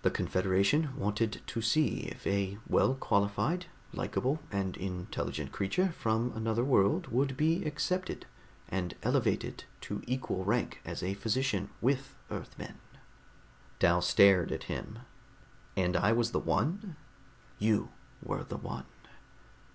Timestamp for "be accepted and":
7.36-8.94